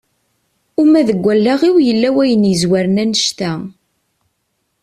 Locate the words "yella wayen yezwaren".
1.87-3.01